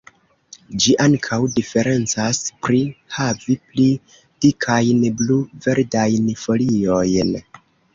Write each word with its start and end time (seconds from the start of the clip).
Ĝi 0.85 0.95
ankaŭ 1.03 1.37
diferencas 1.57 2.41
pri 2.65 2.81
havi 3.19 3.59
pli 3.69 3.87
dikajn, 4.47 5.09
blu-verdajn 5.23 6.37
foliojn. 6.47 7.37